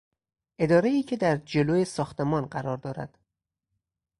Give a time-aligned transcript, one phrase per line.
[0.59, 3.17] ادارهای که در جلو ساختمان قرار دارد